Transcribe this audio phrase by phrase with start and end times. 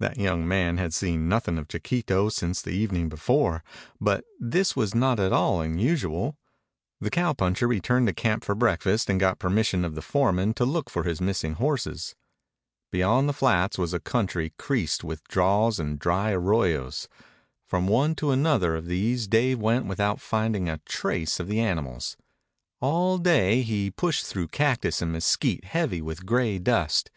[0.00, 3.62] That young man had seen nothing of Chiquito since the evening before,
[4.00, 6.38] but this was not at all unusual.
[7.02, 10.88] The cowpuncher returned to camp for breakfast and got permission of the foreman to look
[10.88, 12.14] for the missing horses.
[12.90, 17.06] Beyond the flats was a country creased with draws and dry arroyos.
[17.66, 22.16] From one to another of these Dave went without finding a trace of the animals.
[22.80, 27.10] All day he pushed through cactus and mesquite heavy with gray dust.